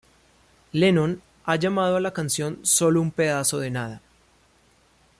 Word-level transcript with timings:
Lennon 0.73 1.21
ha 1.45 1.57
llamado 1.57 1.95
a 1.97 1.99
la 2.01 2.11
canción, 2.11 2.57
"solo 2.63 3.03
un 3.03 3.11
pedazo 3.11 3.59
de 3.59 3.69
nada". 3.69 4.01